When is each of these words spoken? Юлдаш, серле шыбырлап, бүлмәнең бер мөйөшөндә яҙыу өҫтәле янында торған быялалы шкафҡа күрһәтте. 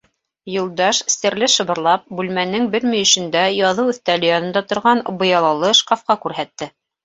Юлдаш, 0.51 1.01
серле 1.15 1.49
шыбырлап, 1.55 2.07
бүлмәнең 2.21 2.65
бер 2.77 2.89
мөйөшөндә 2.95 3.45
яҙыу 3.59 3.95
өҫтәле 3.95 4.33
янында 4.35 4.67
торған 4.73 5.07
быялалы 5.23 5.75
шкафҡа 5.85 6.21
күрһәтте. 6.27 6.75